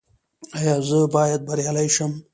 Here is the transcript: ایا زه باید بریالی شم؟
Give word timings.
ایا 0.57 0.75
زه 0.87 0.99
باید 1.15 1.41
بریالی 1.47 1.87
شم؟ 1.95 2.11